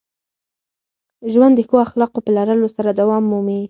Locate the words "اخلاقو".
1.85-2.19